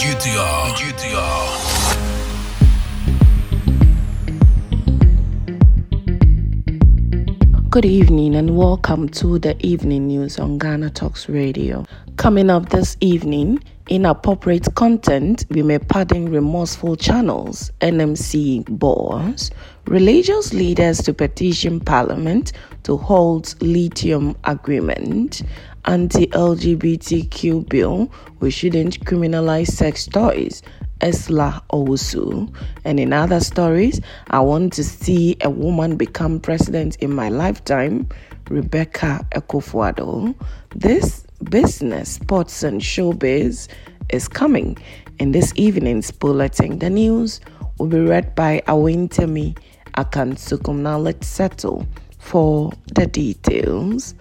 GTA. 0.00 0.72
GTA. 0.78 1.28
Good 7.68 7.84
evening 7.84 8.34
and 8.34 8.56
welcome 8.56 9.10
to 9.10 9.38
the 9.38 9.54
evening 9.60 10.06
news 10.06 10.38
on 10.38 10.56
Ghana 10.56 10.88
Talks 10.88 11.28
Radio. 11.28 11.84
Coming 12.16 12.48
up 12.48 12.70
this 12.70 12.96
evening, 13.02 13.62
inappropriate 13.90 14.74
content, 14.74 15.44
we 15.50 15.62
may 15.62 15.78
pardon 15.78 16.30
remorseful 16.30 16.96
channels, 16.96 17.70
NMC 17.82 18.64
boards, 18.70 19.50
religious 19.84 20.54
leaders 20.54 21.02
to 21.02 21.12
petition 21.12 21.78
parliament 21.78 22.52
to 22.84 22.96
hold 22.96 23.60
lithium 23.62 24.36
agreement, 24.44 25.42
anti-LGBTQ 25.84 27.68
bill, 27.68 28.12
we 28.40 28.50
shouldn't 28.50 29.00
criminalize 29.04 29.68
sex 29.68 30.06
toys, 30.06 30.62
Ursula 31.02 31.62
Owusu. 31.72 32.54
And 32.84 33.00
in 33.00 33.12
other 33.12 33.40
stories, 33.40 34.00
I 34.28 34.40
want 34.40 34.72
to 34.74 34.84
see 34.84 35.36
a 35.42 35.50
woman 35.50 35.96
become 35.96 36.40
president 36.40 36.96
in 36.96 37.14
my 37.14 37.28
lifetime, 37.28 38.08
Rebecca 38.48 39.26
Akufo-Addo. 39.34 40.34
This 40.74 41.26
business, 41.44 42.14
sports, 42.14 42.62
and 42.62 42.80
showbiz 42.80 43.68
is 44.10 44.28
coming 44.28 44.76
in 45.18 45.32
this 45.32 45.52
evening's 45.56 46.10
bulletin. 46.10 46.78
The 46.78 46.90
news 46.90 47.40
will 47.78 47.86
be 47.86 48.00
read 48.00 48.34
by 48.34 48.62
Awentemi 48.66 49.56
Akansukum. 49.96 50.80
Now 50.80 50.98
let's 50.98 51.26
settle 51.26 51.86
for 52.30 52.70
the 52.94 53.08
details. 53.08 54.14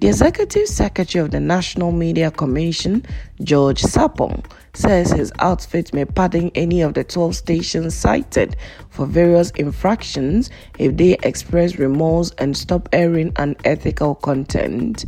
The 0.00 0.06
Executive 0.06 0.68
Secretary 0.68 1.24
of 1.24 1.32
the 1.32 1.40
National 1.40 1.90
Media 1.90 2.30
Commission, 2.30 3.04
George 3.42 3.82
Sarpong, 3.82 4.44
says 4.74 5.10
his 5.10 5.32
outfit 5.40 5.92
may 5.92 6.04
pardon 6.04 6.52
any 6.54 6.82
of 6.82 6.94
the 6.94 7.02
12 7.02 7.34
stations 7.34 7.96
cited 7.96 8.54
for 8.90 9.06
various 9.06 9.50
infractions 9.52 10.50
if 10.78 10.96
they 10.96 11.18
express 11.24 11.80
remorse 11.80 12.30
and 12.38 12.56
stop 12.56 12.88
airing 12.92 13.32
unethical 13.36 14.14
content. 14.14 15.04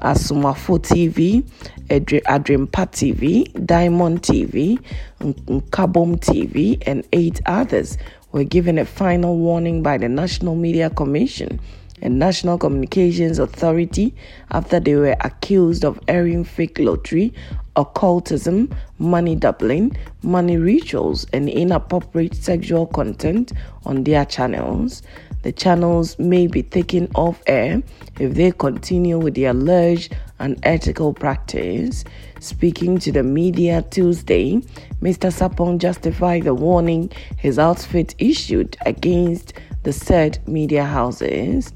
Asumafo 0.00 0.78
TV, 0.78 1.42
Adrimpa 1.90 2.86
TV, 2.90 3.66
Diamond 3.66 4.22
TV, 4.22 4.78
Kabom 5.20 6.18
TV, 6.18 6.82
and 6.86 7.06
eight 7.12 7.42
others 7.44 7.98
were 8.32 8.44
given 8.44 8.78
a 8.78 8.86
final 8.86 9.36
warning 9.36 9.82
by 9.82 9.98
the 9.98 10.08
National 10.08 10.54
Media 10.54 10.88
Commission 10.88 11.60
and 12.02 12.18
National 12.18 12.58
Communications 12.58 13.38
Authority 13.38 14.14
after 14.50 14.80
they 14.80 14.94
were 14.94 15.16
accused 15.20 15.84
of 15.84 16.00
airing 16.08 16.44
fake 16.44 16.78
lottery, 16.78 17.32
occultism, 17.76 18.74
money 18.98 19.36
doubling, 19.36 19.96
money 20.22 20.56
rituals, 20.56 21.26
and 21.32 21.48
inappropriate 21.48 22.34
sexual 22.34 22.86
content 22.86 23.52
on 23.84 24.04
their 24.04 24.24
channels. 24.24 25.02
The 25.42 25.52
channels 25.52 26.18
may 26.18 26.46
be 26.46 26.62
taken 26.62 27.08
off 27.14 27.42
air 27.46 27.82
if 28.18 28.34
they 28.34 28.52
continue 28.52 29.18
with 29.18 29.34
the 29.34 29.46
alleged 29.46 30.14
unethical 30.38 31.14
practice. 31.14 32.04
Speaking 32.40 32.98
to 32.98 33.12
the 33.12 33.22
media 33.22 33.82
Tuesday, 33.90 34.56
Mr. 35.00 35.32
Sarpong 35.32 35.78
justified 35.78 36.44
the 36.44 36.52
warning 36.52 37.10
his 37.38 37.58
outfit 37.58 38.14
issued 38.18 38.76
against 38.84 39.54
the 39.82 39.92
said 39.92 40.38
media 40.46 40.84
houses. 40.84 41.72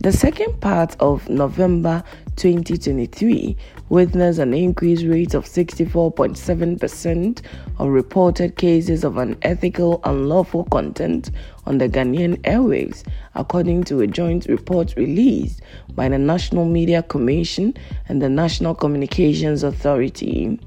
The 0.00 0.12
second 0.12 0.60
part 0.60 0.96
of 1.00 1.28
November 1.28 2.02
2023 2.36 3.56
witnessed 3.88 4.38
an 4.38 4.54
increased 4.54 5.04
rate 5.04 5.34
of 5.34 5.44
64.7% 5.44 7.42
of 7.78 7.88
reported 7.88 8.56
cases 8.56 9.04
of 9.04 9.16
unethical, 9.16 10.00
unlawful 10.04 10.64
content 10.64 11.30
on 11.66 11.78
the 11.78 11.88
Ghanaian 11.88 12.36
airwaves, 12.42 13.04
according 13.34 13.84
to 13.84 14.00
a 14.00 14.06
joint 14.06 14.46
report 14.46 14.94
released 14.96 15.60
by 15.94 16.08
the 16.08 16.18
National 16.18 16.64
Media 16.64 17.02
Commission 17.02 17.74
and 18.08 18.22
the 18.22 18.28
National 18.28 18.74
Communications 18.74 19.62
Authority. 19.62 20.58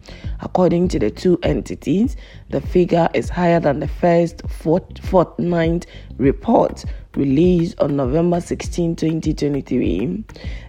According 0.42 0.88
to 0.90 1.00
the 1.00 1.10
two 1.10 1.40
entities, 1.44 2.18
the 2.50 2.62
figure 2.62 3.10
is 3.14 3.30
higher 3.30 3.60
than 3.60 3.80
the 3.80 3.88
first 3.88 4.42
fortnight 4.50 5.86
report 6.18 6.84
released 7.16 7.80
on 7.80 7.96
November 7.96 8.40
16, 8.40 8.96
2023. 8.96 10.24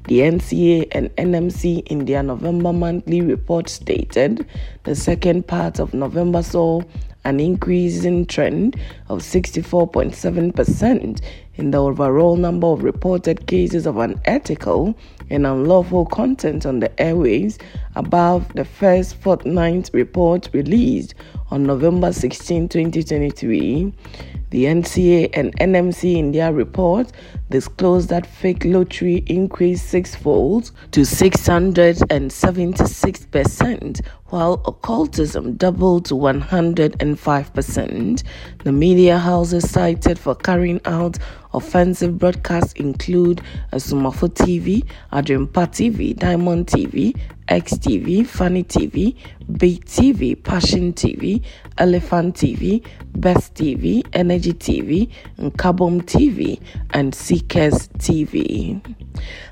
The 0.07 0.21
NCA 0.21 0.89
and 0.93 1.15
NMC 1.17 1.87
in 1.89 2.07
their 2.07 2.23
November 2.23 2.73
monthly 2.73 3.21
report 3.21 3.69
stated 3.69 4.47
the 4.85 4.95
second 4.95 5.47
part 5.47 5.79
of 5.79 5.93
November 5.93 6.43
saw 6.43 6.81
an 7.25 7.39
increasing 7.39 8.25
trend 8.25 8.81
of 9.09 9.21
64.7% 9.21 11.21
in 11.57 11.71
the 11.71 11.79
overall 11.79 12.37
number 12.37 12.69
of 12.69 12.83
reported 12.83 13.47
cases 13.47 13.87
of 13.87 13.99
unethical 13.99 14.97
and 15.29 15.47
unlawful 15.47 16.07
content 16.07 16.65
on 16.65 16.81
the 16.81 17.01
airways 17.01 17.59
above 17.95 18.51
the 18.55 18.65
first 18.65 19.17
fortnight 19.17 19.91
report 19.93 20.49
released 20.55 21.15
on 21.51 21.65
November 21.65 22.13
16, 22.13 22.69
2023. 22.69 23.93
The 24.51 24.65
NCA 24.65 25.31
and 25.33 25.57
NMC 25.59 26.17
in 26.17 26.33
their 26.33 26.53
report 26.53 27.13
disclosed 27.51 28.09
that 28.09 28.27
fake 28.27 28.65
lottery 28.65 29.23
increased 29.27 29.89
sixfold 29.89 30.73
to 30.91 31.03
676%, 31.03 34.01
while 34.27 34.61
occultism 34.67 35.55
doubled 35.55 36.07
to 36.07 36.15
105%. 36.15 38.23
The 38.65 38.73
media 38.73 39.19
houses 39.19 39.71
cited 39.71 40.19
for 40.19 40.35
carrying 40.35 40.81
out 40.85 41.17
offensive 41.55 42.19
broadcasts 42.19 42.73
include 42.75 43.41
Asumafo 43.73 44.29
TV, 44.29 44.85
Adrimpa 45.13 45.69
TV, 45.69 46.17
Diamond 46.17 46.67
TV, 46.67 47.15
XTV, 47.51 48.27
Funny 48.27 48.63
TV, 48.63 49.17
Beat 49.59 49.85
TV, 49.85 50.41
Passion 50.41 50.93
TV, 50.93 51.43
Elephant 51.79 52.37
TV, 52.37 52.87
Best 53.17 53.55
TV, 53.55 54.07
Energy 54.13 54.40
TV, 54.41 55.11
and 55.37 55.53
Kabom 55.55 56.03
TV, 56.03 56.61
and 56.91 57.15
Seekers 57.15 57.89
TV. 57.99 58.81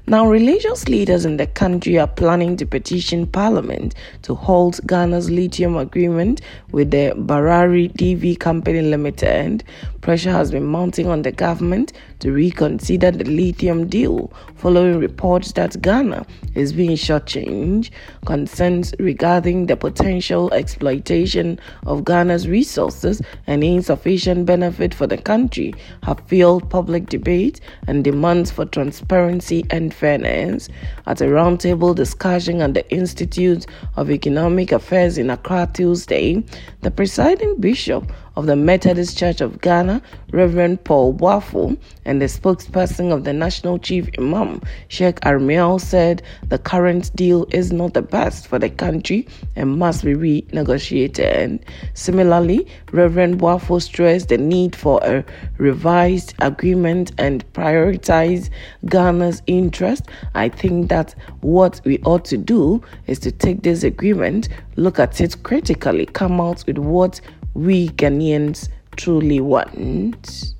Now, 0.08 0.26
religious 0.26 0.88
leaders 0.88 1.26
in 1.26 1.36
the 1.36 1.46
country 1.46 1.98
are 1.98 2.06
planning 2.06 2.56
to 2.56 2.64
petition 2.64 3.26
Parliament 3.26 3.94
to 4.22 4.34
halt 4.34 4.80
Ghana's 4.86 5.30
lithium 5.30 5.76
agreement 5.76 6.40
with 6.70 6.92
the 6.92 7.12
Barari 7.14 7.92
DV 7.92 8.40
Company 8.40 8.80
Limited. 8.80 9.64
Pressure 10.00 10.32
has 10.32 10.50
been 10.50 10.64
mounting 10.64 11.08
on 11.08 11.20
the 11.20 11.30
government 11.32 11.92
to 12.20 12.32
reconsider 12.32 13.10
the 13.10 13.24
lithium 13.24 13.86
deal 13.86 14.32
following 14.56 14.98
reports 14.98 15.52
that 15.52 15.80
Ghana 15.82 16.24
is 16.54 16.72
being 16.72 16.92
shortchanged. 16.96 17.90
Concerns 18.24 18.94
regarding 18.98 19.66
the 19.66 19.76
potential 19.76 20.50
exploitation 20.54 21.60
of 21.84 22.04
Ghana's 22.04 22.48
resources 22.48 23.20
and 23.46 23.62
insufficient 23.62 24.46
benefit 24.46 24.94
for 24.94 25.06
the 25.06 25.18
country 25.18 25.74
have 26.04 26.20
fueled 26.26 26.70
public 26.70 27.10
debate 27.10 27.60
and 27.86 28.02
demands 28.02 28.50
for 28.50 28.64
transparency 28.64 29.66
and 29.70 29.92
fairness. 29.98 30.68
At 31.06 31.20
a 31.20 31.24
roundtable 31.24 31.94
discussion 31.94 32.60
at 32.60 32.74
the 32.74 32.88
Institute 32.90 33.66
of 33.96 34.10
Economic 34.10 34.72
Affairs 34.72 35.18
in 35.18 35.30
Accra 35.30 35.68
Tuesday, 35.74 36.44
the 36.82 36.90
presiding 36.90 37.60
bishop 37.60 38.10
of 38.38 38.46
the 38.46 38.54
Methodist 38.54 39.18
Church 39.18 39.40
of 39.40 39.60
Ghana, 39.60 40.00
Reverend 40.30 40.84
Paul 40.84 41.12
Boafo, 41.12 41.76
and 42.04 42.22
the 42.22 42.26
spokesperson 42.26 43.12
of 43.12 43.24
the 43.24 43.32
National 43.32 43.80
Chief 43.80 44.08
Imam, 44.16 44.62
Sheikh 44.86 45.18
Armiel, 45.22 45.80
said 45.80 46.22
the 46.46 46.58
current 46.58 47.10
deal 47.16 47.48
is 47.50 47.72
not 47.72 47.94
the 47.94 48.02
best 48.02 48.46
for 48.46 48.60
the 48.60 48.70
country 48.70 49.26
and 49.56 49.76
must 49.76 50.04
be 50.04 50.14
renegotiated. 50.14 51.60
Similarly, 51.94 52.64
Reverend 52.92 53.40
Boafo 53.40 53.82
stressed 53.82 54.28
the 54.28 54.38
need 54.38 54.76
for 54.76 55.00
a 55.02 55.24
revised 55.56 56.34
agreement 56.38 57.10
and 57.18 57.44
prioritize 57.54 58.50
Ghana's 58.86 59.42
interest. 59.48 60.04
I 60.36 60.48
think 60.48 60.90
that 60.90 61.12
what 61.40 61.80
we 61.84 61.98
ought 62.04 62.24
to 62.26 62.36
do 62.38 62.84
is 63.08 63.18
to 63.18 63.32
take 63.32 63.64
this 63.64 63.82
agreement, 63.82 64.48
look 64.76 65.00
at 65.00 65.20
it 65.20 65.42
critically, 65.42 66.06
come 66.06 66.40
out 66.40 66.62
with 66.68 66.78
what 66.78 67.20
we 67.54 67.88
Ghanaians 67.90 68.68
truly 68.96 69.40
want. 69.40 70.54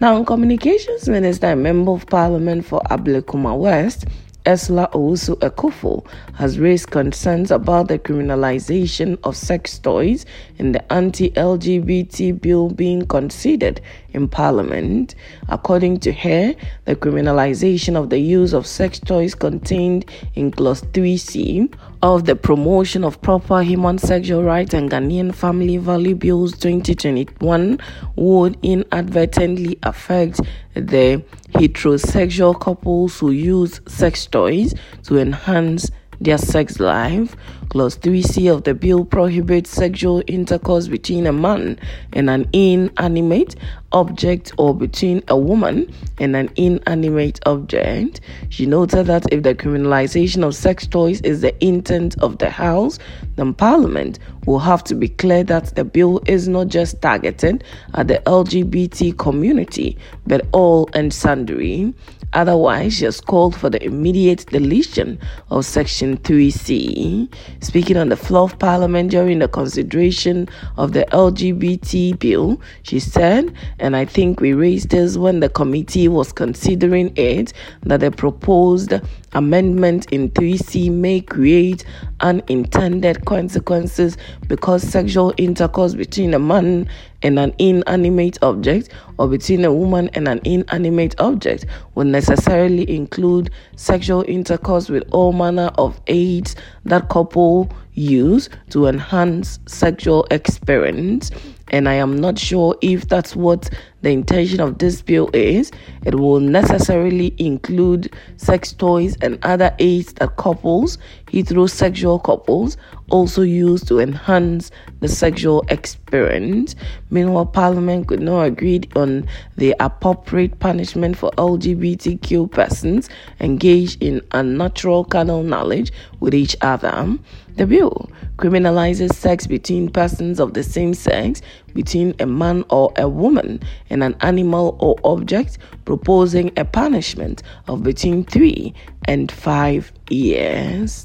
Now, 0.00 0.22
Communications 0.22 1.08
Minister 1.08 1.48
and 1.48 1.62
Member 1.62 1.92
of 1.92 2.06
Parliament 2.06 2.64
for 2.64 2.80
Ablekuma 2.90 3.58
West, 3.58 4.04
Ursula 4.46 4.88
Owusu 4.92 5.34
Ekuful, 5.40 6.06
has 6.34 6.58
raised 6.58 6.90
concerns 6.90 7.50
about 7.50 7.88
the 7.88 7.98
criminalization 7.98 9.18
of 9.24 9.36
sex 9.36 9.78
toys 9.78 10.24
in 10.58 10.72
the 10.72 10.92
anti 10.92 11.30
LGBT 11.30 12.40
bill 12.40 12.70
being 12.70 13.04
considered 13.06 13.80
in 14.12 14.28
Parliament. 14.28 15.14
According 15.48 16.00
to 16.00 16.12
her, 16.12 16.54
the 16.84 16.96
criminalization 16.96 17.96
of 17.96 18.08
the 18.08 18.18
use 18.20 18.52
of 18.54 18.66
sex 18.66 18.98
toys 19.00 19.34
contained 19.34 20.06
in 20.34 20.50
Clause 20.52 20.82
3C 20.82 21.74
of 22.02 22.26
the 22.26 22.36
Promotion 22.36 23.02
of 23.02 23.20
Proper 23.22 23.62
Human 23.62 23.98
Sexual 23.98 24.44
Rights 24.44 24.74
and 24.74 24.90
Ghanaian 24.90 25.34
Family 25.34 25.78
Value 25.78 26.14
Bills 26.14 26.52
2021 26.52 27.80
would 28.16 28.58
inadvertently 28.62 29.78
affect 29.82 30.40
the 30.74 31.22
heterosexual 31.54 32.58
couples 32.58 33.18
who 33.18 33.32
use 33.32 33.80
sex 33.88 34.26
toys 34.26 34.74
to 35.04 35.18
enhance 35.18 35.90
their 36.20 36.38
sex 36.38 36.78
life. 36.78 37.34
Clause 37.68 37.98
3C 37.98 38.50
of 38.52 38.64
the 38.64 38.74
bill 38.74 39.04
prohibits 39.04 39.70
sexual 39.70 40.22
intercourse 40.26 40.88
between 40.88 41.26
a 41.26 41.32
man 41.32 41.78
and 42.14 42.30
an 42.30 42.48
inanimate 42.52 43.56
object 43.92 44.52
or 44.58 44.74
between 44.74 45.22
a 45.28 45.36
woman 45.36 45.92
and 46.18 46.34
an 46.34 46.50
inanimate 46.56 47.40
object. 47.46 48.20
She 48.48 48.66
noted 48.66 49.06
that 49.06 49.30
if 49.32 49.42
the 49.42 49.54
criminalization 49.54 50.44
of 50.44 50.54
sex 50.54 50.86
toys 50.86 51.20
is 51.22 51.42
the 51.42 51.54
intent 51.64 52.18
of 52.22 52.38
the 52.38 52.50
House, 52.50 52.98
then 53.36 53.54
Parliament 53.54 54.18
will 54.46 54.58
have 54.58 54.82
to 54.84 54.94
be 54.94 55.08
clear 55.08 55.44
that 55.44 55.74
the 55.74 55.84
bill 55.84 56.22
is 56.26 56.48
not 56.48 56.68
just 56.68 57.02
targeted 57.02 57.64
at 57.94 58.08
the 58.08 58.22
LGBT 58.24 59.16
community 59.18 59.96
but 60.26 60.46
all 60.52 60.88
and 60.94 61.12
sundry. 61.12 61.92
Otherwise, 62.34 62.94
she 62.94 63.04
has 63.06 63.22
called 63.22 63.56
for 63.56 63.70
the 63.70 63.82
immediate 63.82 64.44
deletion 64.46 65.18
of 65.50 65.64
Section 65.64 66.18
3C. 66.18 67.32
Speaking 67.60 67.96
on 67.96 68.08
the 68.08 68.16
floor 68.16 68.44
of 68.44 68.58
Parliament 68.60 69.10
during 69.10 69.40
the 69.40 69.48
consideration 69.48 70.48
of 70.76 70.92
the 70.92 71.04
LGBT 71.10 72.16
bill, 72.18 72.60
she 72.84 73.00
said, 73.00 73.52
and 73.80 73.96
I 73.96 74.04
think 74.04 74.40
we 74.40 74.52
raised 74.52 74.90
this 74.90 75.16
when 75.16 75.40
the 75.40 75.48
committee 75.48 76.06
was 76.06 76.32
considering 76.32 77.12
it, 77.16 77.52
that 77.82 77.98
the 77.98 78.12
proposed 78.12 78.92
amendment 79.32 80.06
in 80.10 80.30
3C 80.30 80.90
may 80.90 81.20
create 81.20 81.84
unintended 82.20 83.24
consequences 83.24 84.16
because 84.46 84.82
sexual 84.82 85.34
intercourse 85.36 85.94
between 85.94 86.34
a 86.34 86.38
man 86.38 86.88
and 87.22 87.38
an 87.38 87.54
inanimate 87.58 88.38
object 88.42 88.90
or 89.18 89.28
between 89.28 89.64
a 89.64 89.72
woman 89.72 90.08
and 90.14 90.28
an 90.28 90.40
inanimate 90.44 91.18
object 91.20 91.66
will 91.94 92.04
necessarily 92.04 92.88
include 92.94 93.50
sexual 93.76 94.24
intercourse 94.28 94.88
with 94.88 95.04
all 95.10 95.32
manner 95.32 95.70
of 95.76 96.00
aids 96.06 96.54
that 96.84 97.08
couple 97.08 97.70
use 97.98 98.48
to 98.70 98.86
enhance 98.86 99.58
sexual 99.66 100.26
experience 100.30 101.30
and 101.70 101.88
I 101.88 101.94
am 101.94 102.16
not 102.16 102.38
sure 102.38 102.76
if 102.80 103.08
that's 103.08 103.36
what 103.36 103.68
the 104.02 104.10
intention 104.10 104.60
of 104.60 104.78
this 104.78 105.02
bill 105.02 105.28
is. 105.34 105.70
It 106.04 106.14
will 106.14 106.40
necessarily 106.40 107.34
include 107.38 108.14
sex 108.36 108.72
toys 108.72 109.16
and 109.20 109.38
other 109.42 109.74
aids 109.78 110.14
that 110.14 110.36
couples, 110.36 110.98
heterosexual 111.32 112.22
couples, 112.22 112.76
also 113.10 113.42
use 113.42 113.82
to 113.84 114.00
enhance 114.00 114.70
the 115.00 115.08
sexual 115.08 115.64
experience. 115.68 116.74
Meanwhile, 117.10 117.46
Parliament 117.46 118.08
could 118.08 118.20
not 118.20 118.42
agree 118.42 118.82
on 118.96 119.26
the 119.56 119.74
appropriate 119.80 120.58
punishment 120.58 121.16
for 121.16 121.30
LGBTQ 121.32 122.50
persons 122.50 123.08
engaged 123.40 124.02
in 124.02 124.20
unnatural 124.32 125.04
carnal 125.04 125.42
knowledge 125.42 125.92
with 126.20 126.34
each 126.34 126.56
other. 126.60 127.16
The 127.56 127.66
bill 127.66 128.08
criminalizes 128.36 129.14
sex 129.14 129.46
between 129.48 129.88
persons 129.90 130.38
of 130.38 130.54
the 130.54 130.62
same 130.62 130.94
sex, 130.94 131.42
between 131.74 132.14
a 132.20 132.26
man 132.26 132.64
or 132.70 132.92
a 132.96 133.08
woman, 133.08 133.60
and 133.90 134.04
an 134.04 134.14
animal 134.20 134.76
or 134.78 134.96
object, 135.02 135.58
proposing 135.84 136.52
a 136.56 136.64
punishment 136.64 137.42
of 137.66 137.82
between 137.82 138.24
three 138.24 138.74
and 139.06 139.32
five 139.32 139.92
years. 140.08 141.04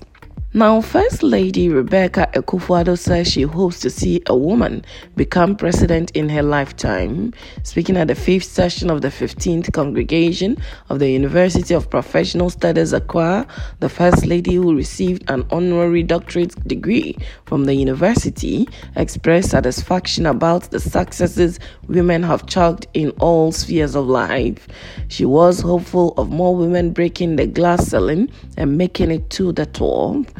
Now, 0.56 0.82
First 0.82 1.24
Lady 1.24 1.68
Rebecca 1.68 2.30
Akufo-Addo 2.34 2.96
says 2.96 3.28
she 3.28 3.42
hopes 3.42 3.80
to 3.80 3.90
see 3.90 4.22
a 4.28 4.38
woman 4.38 4.86
become 5.16 5.56
president 5.56 6.12
in 6.12 6.30
her 6.30 6.44
lifetime. 6.44 7.34
Speaking 7.64 7.98
at 7.98 8.08
the 8.08 8.14
fifth 8.14 8.46
session 8.46 8.92
of 8.92 9.02
the 9.02 9.08
15th 9.08 9.74
congregation 9.74 10.58
of 10.90 11.00
the 11.00 11.10
University 11.10 11.74
of 11.74 11.90
Professional 11.90 12.52
Studies 12.52 12.94
Accra, 12.94 13.48
the 13.80 13.90
First 13.90 14.28
Lady, 14.28 14.54
who 14.54 14.76
received 14.76 15.28
an 15.28 15.44
honorary 15.50 16.04
doctorate 16.04 16.54
degree 16.68 17.18
from 17.46 17.66
the 17.66 17.74
university, 17.74 18.70
expressed 18.96 19.50
satisfaction 19.50 20.28
about 20.28 20.70
the 20.70 20.80
successes 20.80 21.60
women 21.88 22.22
have 22.22 22.46
chalked 22.46 22.86
in 22.94 23.10
all 23.20 23.52
spheres 23.52 23.96
of 23.96 24.06
life. 24.06 24.68
She 25.08 25.26
was 25.26 25.62
hopeful 25.62 26.14
of 26.16 26.30
more 26.30 26.56
women 26.56 26.92
breaking 26.92 27.38
the 27.38 27.48
glass 27.48 27.88
ceiling 27.88 28.32
and 28.56 28.78
making 28.78 29.10
it 29.10 29.32
to 29.32 29.52
the 29.52 29.66
top. 29.66 30.28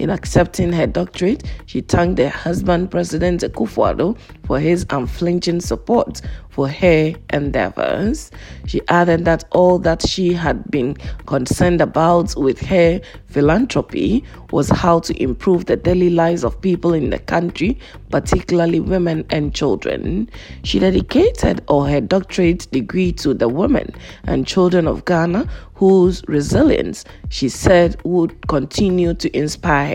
In 0.00 0.08
accepting 0.08 0.72
her 0.72 0.86
doctorate, 0.86 1.42
she 1.66 1.82
thanked 1.82 2.18
her 2.20 2.30
husband, 2.30 2.90
President 2.90 3.42
Akufo-Addo, 3.42 4.16
for 4.46 4.58
his 4.58 4.86
unflinching 4.88 5.60
support 5.60 6.22
for 6.48 6.68
her 6.68 7.12
endeavors. 7.32 8.30
She 8.66 8.80
added 8.88 9.26
that 9.26 9.44
all 9.52 9.78
that 9.80 10.06
she 10.08 10.32
had 10.32 10.70
been 10.70 10.94
concerned 11.26 11.82
about 11.82 12.34
with 12.36 12.60
her 12.62 13.02
philanthropy 13.26 14.24
was 14.50 14.70
how 14.70 15.00
to 15.00 15.22
improve 15.22 15.66
the 15.66 15.76
daily 15.76 16.10
lives 16.10 16.44
of 16.44 16.60
people 16.60 16.94
in 16.94 17.10
the 17.10 17.18
country, 17.18 17.78
particularly 18.10 18.80
women 18.80 19.24
and 19.30 19.54
children. 19.54 20.28
She 20.64 20.78
dedicated 20.78 21.62
all 21.68 21.84
her 21.84 22.00
doctorate 22.00 22.70
degree 22.72 23.12
to 23.12 23.34
the 23.34 23.48
women 23.48 23.94
and 24.24 24.46
children 24.46 24.88
of 24.88 25.04
Ghana 25.04 25.46
whose 25.74 26.22
resilience 26.28 27.06
she 27.30 27.48
said 27.48 27.96
would 28.04 28.46
continue 28.48 29.14
to 29.14 29.34
inspire 29.34 29.89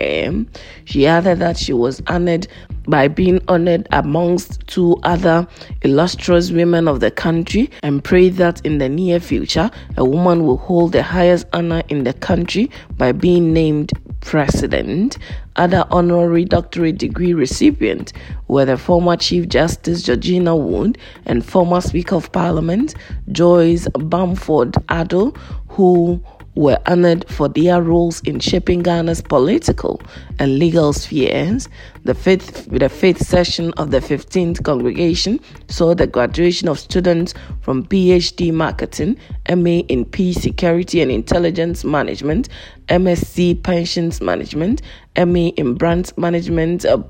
She 0.84 1.06
added 1.06 1.38
that 1.38 1.56
she 1.56 1.72
was 1.72 2.02
honored 2.06 2.46
by 2.88 3.08
being 3.08 3.40
honored 3.48 3.88
amongst 3.92 4.66
two 4.66 4.96
other 5.02 5.46
illustrious 5.82 6.50
women 6.50 6.86
of 6.86 7.00
the 7.00 7.10
country 7.10 7.70
and 7.82 8.02
prayed 8.04 8.34
that 8.34 8.64
in 8.64 8.78
the 8.78 8.88
near 8.88 9.20
future 9.20 9.70
a 9.96 10.04
woman 10.04 10.44
will 10.44 10.58
hold 10.58 10.92
the 10.92 11.02
highest 11.02 11.46
honor 11.52 11.82
in 11.88 12.04
the 12.04 12.12
country 12.12 12.70
by 12.96 13.12
being 13.12 13.52
named 13.52 13.92
president. 14.20 15.18
Other 15.56 15.86
honorary 15.90 16.44
doctorate 16.44 16.98
degree 16.98 17.32
recipients 17.32 18.12
were 18.48 18.64
the 18.64 18.76
former 18.76 19.16
Chief 19.16 19.48
Justice 19.48 20.02
Georgina 20.02 20.54
Wood 20.54 20.98
and 21.24 21.44
former 21.44 21.80
Speaker 21.80 22.16
of 22.16 22.30
Parliament 22.32 22.94
Joyce 23.32 23.88
Bamford 23.94 24.72
Addo, 24.88 25.36
who 25.68 26.22
were 26.56 26.78
honored 26.86 27.28
for 27.28 27.48
their 27.48 27.82
roles 27.82 28.20
in 28.22 28.40
shaping 28.40 28.82
Ghana's 28.82 29.20
political 29.20 30.00
and 30.38 30.58
legal 30.58 30.92
spheres. 30.92 31.68
The 32.04 32.14
fifth, 32.14 32.68
the 32.70 32.88
fifth 32.88 33.26
session 33.26 33.72
of 33.74 33.90
the 33.90 34.00
15th 34.00 34.64
congregation 34.64 35.38
saw 35.68 35.94
the 35.94 36.06
graduation 36.06 36.68
of 36.68 36.78
students 36.78 37.34
from 37.60 37.84
PhD 37.84 38.52
Marketing, 38.52 39.18
MA 39.48 39.82
in 39.88 40.06
Peace, 40.06 40.40
Security 40.40 41.02
and 41.02 41.10
Intelligence 41.10 41.84
Management, 41.84 42.48
MSc 42.88 43.62
Pensions 43.62 44.20
Management, 44.20 44.80
MA 45.16 45.50
in 45.56 45.74
Brand 45.74 46.12
Management, 46.16 46.84
a 46.84 47.04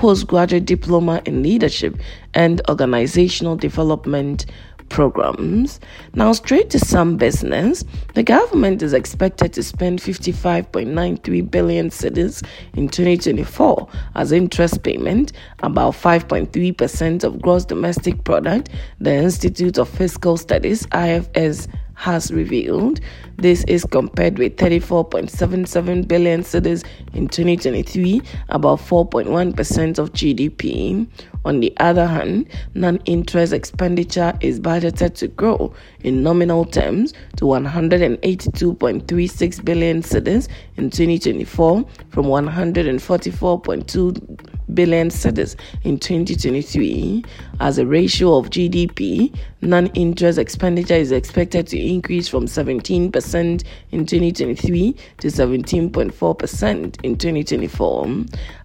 postgraduate 0.00 0.64
diploma 0.64 1.20
in 1.26 1.42
leadership 1.42 1.94
and 2.32 2.62
organizational 2.70 3.54
development 3.54 4.46
programs. 4.90 5.80
Now, 6.14 6.32
straight 6.32 6.68
to 6.70 6.78
some 6.78 7.16
business, 7.16 7.84
the 8.14 8.22
government 8.22 8.82
is 8.82 8.92
expected 8.92 9.54
to 9.54 9.62
spend 9.62 10.00
55.93 10.00 11.50
billion 11.50 11.88
cedis 11.88 12.46
in 12.74 12.88
2024 12.88 13.88
as 14.16 14.32
interest 14.32 14.82
payment, 14.82 15.32
about 15.62 15.94
5.3% 15.94 17.24
of 17.24 17.40
gross 17.40 17.64
domestic 17.64 18.22
product. 18.24 18.68
The 19.00 19.14
Institute 19.14 19.78
of 19.78 19.88
Fiscal 19.88 20.36
Studies 20.36 20.86
(IFS) 20.92 21.68
has 22.00 22.32
revealed. 22.32 22.98
This 23.36 23.62
is 23.64 23.84
compared 23.84 24.38
with 24.38 24.56
34.77 24.56 26.08
billion 26.08 26.42
cedis 26.42 26.82
in 27.12 27.28
2023, 27.28 28.22
about 28.48 28.78
4.1% 28.78 29.98
of 29.98 30.10
GDP. 30.12 31.06
On 31.44 31.60
the 31.60 31.74
other 31.78 32.06
hand, 32.06 32.48
non 32.74 32.96
interest 33.04 33.52
expenditure 33.52 34.32
is 34.40 34.58
budgeted 34.60 35.14
to 35.16 35.28
grow 35.28 35.74
in 36.02 36.22
nominal 36.22 36.64
terms 36.64 37.12
to 37.36 37.44
182.36 37.44 39.64
billion 39.64 40.02
cedis 40.02 40.48
in 40.76 40.90
2024 40.90 41.84
from 42.10 42.26
144.2 42.26 44.29
billion 44.74 45.08
cedis 45.08 45.56
in 45.84 45.98
2023. 45.98 47.24
As 47.60 47.78
a 47.78 47.86
ratio 47.86 48.36
of 48.36 48.50
GDP, 48.50 49.34
non 49.60 49.88
interest 49.88 50.38
expenditure 50.38 50.94
is 50.94 51.12
expected 51.12 51.66
to 51.68 51.78
increase 51.78 52.28
from 52.28 52.46
17% 52.46 53.62
in 53.90 54.06
2023 54.06 54.96
to 55.18 55.28
17.4% 55.28 57.04
in 57.04 57.16
2024. 57.16 58.06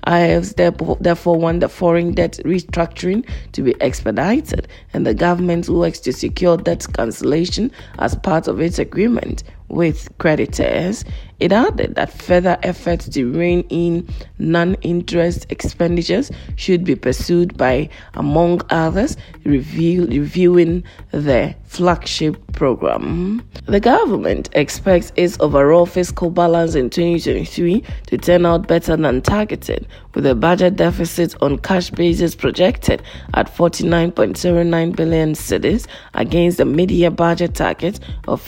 IFS 0.08 0.54
therefore 0.54 1.40
want 1.40 1.60
the 1.60 1.70
foreign 1.70 2.14
debt 2.14 2.40
restructuring 2.46 3.28
to 3.52 3.62
be 3.62 3.76
expedited, 3.82 4.68
and 4.94 5.06
the 5.06 5.14
government 5.14 5.68
works 5.68 6.00
to 6.00 6.14
secure 6.14 6.58
debt 6.58 6.86
cancellation 6.94 7.72
as 8.00 8.16
part 8.16 8.48
of 8.48 8.62
its 8.62 8.80
agreement 8.80 9.44
with 9.68 10.10
creditors. 10.18 11.04
It 11.40 11.52
added 11.52 11.96
that 11.96 12.14
further 12.14 12.58
efforts 12.64 13.10
to 13.10 13.32
rein 13.32 13.66
in 13.70 14.08
non 14.40 14.76
interest 14.76 15.46
expenditures 15.50 16.32
should 16.56 16.86
be 16.86 16.96
pursued 16.96 17.58
by, 17.58 17.90
among 18.14 18.62
others, 18.70 19.18
review, 19.44 20.06
reviewing 20.06 20.84
the 21.12 21.54
flagship 21.66 22.38
program. 22.54 23.46
The 23.66 23.82
government 23.82 24.50
expects 24.54 25.12
its 25.18 25.38
overall 25.42 25.86
fiscal 25.86 26.30
balance 26.30 26.74
in 26.74 26.90
2023 26.90 27.84
to 28.08 28.18
turn 28.18 28.46
out 28.46 28.70
better 28.70 28.96
than 28.96 29.22
targeted, 29.22 29.86
with 30.14 30.26
a 30.26 30.36
budget 30.36 30.78
deficit 30.78 31.36
on 31.42 31.58
cash 31.58 31.90
basis 31.90 32.34
projected 32.34 33.04
at 33.34 33.54
49.09 33.54 34.96
billion 34.96 35.34
cedis 35.34 35.86
against 36.14 36.60
the 36.60 36.66
mid-year 36.66 37.12
budget 37.12 37.56
target 37.56 38.00
of 38.30 38.42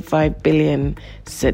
54.95 0.00 0.42
billion 0.42 0.96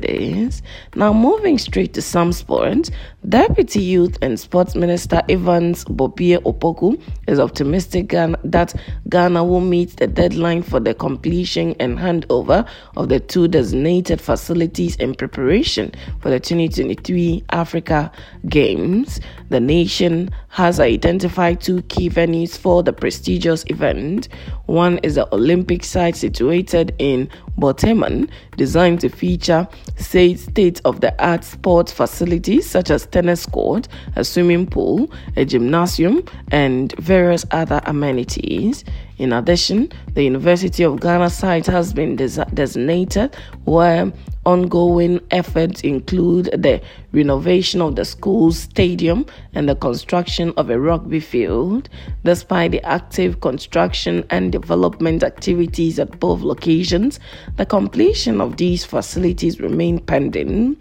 is. 0.05 0.63
Now, 0.95 1.13
moving 1.13 1.59
straight 1.59 1.95
to 1.95 2.03
some 2.03 2.33
sports, 2.33 2.91
Deputy 3.29 3.81
Youth 3.81 4.17
and 4.23 4.39
Sports 4.39 4.75
Minister 4.75 5.23
Evans 5.29 5.85
Bobie 5.87 6.39
Opoku 6.39 7.01
is 7.27 7.41
optimistic 7.41 8.09
that 8.11 8.75
Ghana 9.09 9.45
will 9.45 9.61
meet 9.61 9.97
the 9.97 10.07
deadline 10.07 10.63
for 10.63 10.81
the 10.81 10.95
completion 10.95 11.75
and 11.81 11.99
handover 11.99 12.69
of 12.97 13.09
the 13.09 13.21
two 13.21 13.49
designated 13.49 14.21
facilities 14.21 14.97
in 14.97 15.15
preparation 15.15 15.93
for 16.21 16.31
the 16.31 16.41
2023 16.41 17.45
Africa 17.51 18.13
Games. 18.49 19.21
The 19.49 19.61
nation 19.61 20.31
has 20.55 20.79
identified 20.79 21.61
two 21.61 21.83
key 21.83 22.09
venues 22.09 22.57
for 22.57 22.85
the 22.85 22.93
prestigious 22.93 23.65
event. 23.67 24.29
One 24.67 24.99
is 24.99 25.17
the 25.17 25.27
Olympic 25.35 25.83
site 25.83 26.15
situated 26.15 26.95
in 27.01 27.29
Borteyman, 27.59 28.31
designed 28.57 29.01
to 29.01 29.09
feature 29.09 29.67
state 29.97 30.81
of 30.85 31.01
the 31.01 31.13
art 31.21 31.43
sports 31.43 31.91
facilities 31.91 32.71
such 32.71 32.91
as 32.91 33.07
tennis 33.07 33.47
court, 33.47 33.89
a 34.15 34.23
swimming 34.23 34.69
pool, 34.69 35.11
a 35.35 35.45
gymnasium, 35.45 36.25
and 36.53 36.93
various 37.01 37.45
other 37.51 37.81
amenities. 37.87 38.85
In 39.19 39.33
addition, 39.33 39.91
the 40.13 40.23
University 40.23 40.85
of 40.85 41.01
Ghana 41.01 41.31
site 41.31 41.67
has 41.67 41.93
been 41.93 42.15
des- 42.15 42.45
designated 42.55 43.35
where 43.65 44.13
ongoing 44.45 45.21
efforts 45.31 45.81
include 45.83 46.47
the 46.47 46.81
renovation 47.13 47.81
of 47.81 47.97
the 47.97 48.05
school's 48.05 48.59
stadium 48.59 49.25
and 49.55 49.69
the 49.69 49.77
construction 49.77 50.53
of 50.57 50.71
a 50.71 50.79
rugby 50.79 51.21
field. 51.21 51.89
Despite 52.25 52.73
the 52.73 52.83
active 52.83 53.41
construction 53.41 54.25
and 54.31 54.53
development 54.53 55.23
activities 55.23 55.99
at 55.99 56.19
both 56.21 56.41
locations, 56.41 57.21
the 57.57 57.67
completion 57.67 58.41
of 58.41 58.57
these 58.57 58.85
facilities 58.85 59.61
remain 59.61 59.99
pending. 59.99 60.77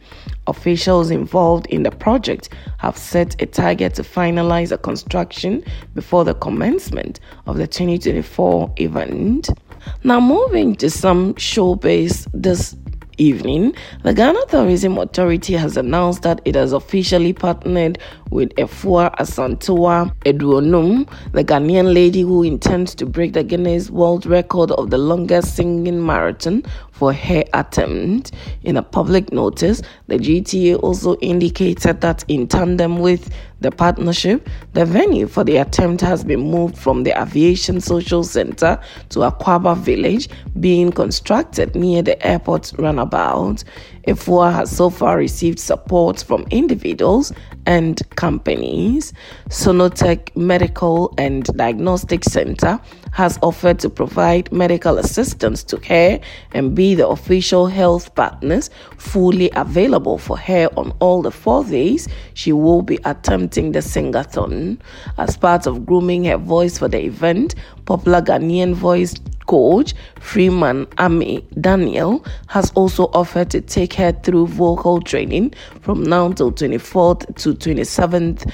Officials 0.48 1.10
involved 1.10 1.65
in 1.67 1.84
the 1.84 1.91
project 1.91 2.50
have 2.79 2.98
set 2.98 3.41
a 3.41 3.46
target 3.46 3.96
to 3.96 4.03
finalize 4.03 4.70
the 4.70 4.77
construction 4.77 5.63
before 5.93 6.25
the 6.25 6.36
commencement 6.36 7.20
of 7.46 7.58
the 7.58 7.67
2024 7.67 8.74
event. 8.77 9.50
Now, 10.03 10.20
moving 10.20 10.75
to 10.77 10.89
some 10.89 11.34
showbiz 11.36 12.27
this 12.34 12.75
evening, 13.17 13.74
the 14.03 14.13
Ghana 14.13 14.39
Tourism 14.50 14.98
Authority 14.98 15.53
has 15.53 15.77
announced 15.77 16.24
that 16.24 16.41
it 16.46 16.55
has 16.55 16.74
officially 16.74 17.34
partnered 17.34 17.98
with 18.33 18.49
Efua 18.55 19.15
Asantewaa 19.17 20.11
Aduonum, 20.25 21.07
the 21.31 21.43
Ghanaian 21.43 21.93
lady 21.93 22.21
who 22.21 22.43
intends 22.43 22.95
to 22.95 23.05
break 23.05 23.33
the 23.33 23.43
Guinness 23.43 23.89
World 23.89 24.25
Record 24.25 24.71
of 24.71 24.89
the 24.89 24.97
longest 24.97 25.55
singing 25.55 26.03
marathon 26.03 26.63
for 26.91 27.13
her 27.13 27.43
attempt. 27.53 28.31
In 28.63 28.77
a 28.77 28.81
public 28.83 29.31
notice, 29.31 29.81
the 30.07 30.17
GTA 30.17 30.81
also 30.81 31.15
indicated 31.17 32.01
that 32.01 32.25
in 32.27 32.47
tandem 32.47 32.99
with 32.99 33.31
the 33.61 33.71
partnership, 33.71 34.49
the 34.73 34.85
venue 34.85 35.25
for 35.27 35.43
the 35.43 35.57
attempt 35.57 36.01
has 36.01 36.23
been 36.23 36.39
moved 36.51 36.77
from 36.77 37.03
the 37.03 37.11
Aviation 37.19 37.79
Social 37.79 38.23
Center 38.23 38.79
to 39.09 39.19
Akwaaba 39.19 39.77
Village, 39.77 40.27
being 40.59 40.91
constructed 40.91 41.73
near 41.75 42.01
the 42.01 42.21
airport 42.25 42.73
runabout. 42.77 43.63
Efua 44.07 44.53
has 44.53 44.75
so 44.75 44.89
far 44.89 45.17
received 45.17 45.59
support 45.59 46.21
from 46.21 46.45
individuals 46.51 47.31
and 47.65 48.01
companies. 48.15 49.13
Sonotech 49.50 50.36
Medical 50.36 51.13
and 51.17 51.43
Diagnostic 51.55 52.24
Center 52.24 52.79
has 53.12 53.38
offered 53.41 53.79
to 53.79 53.89
provide 53.89 54.51
medical 54.51 54.98
assistance 54.98 55.63
to 55.63 55.77
her 55.88 56.20
and 56.53 56.75
be 56.75 56.96
the 56.96 57.08
official 57.08 57.67
health 57.67 58.13
partners 58.15 58.70
fully 58.98 59.51
available 59.55 60.17
for 60.17 60.38
her 60.38 60.67
on 60.75 60.91
all 61.00 61.22
the 61.22 61.32
four 61.32 61.63
days 61.63 62.08
she 62.34 62.51
will 62.51 62.82
be 62.82 63.00
attempting 63.05 63.72
the 63.72 63.79
singathon. 63.79 64.79
As 65.17 65.38
part 65.38 65.67
of 65.67 65.86
grooming 65.86 66.25
her 66.25 66.38
voice 66.38 66.77
for 66.77 66.88
the 66.88 67.03
event, 67.05 67.55
popular 67.86 68.22
Ghanaian 68.22 68.74
voice 68.74 69.13
coach 69.47 69.93
Freeman 70.19 70.88
Ami 70.97 71.45
Daniel 71.59 72.25
has 72.47 72.71
also 72.75 73.05
offered 73.13 73.50
to 73.51 73.62
take 73.62 73.93
her 73.93 74.12
through 74.12 74.47
vocal 74.47 75.01
training 75.01 75.53
from 75.81 76.03
now 76.03 76.31
till 76.31 76.51
24th 76.51 77.35
to 77.35 77.53
27th 77.53 78.51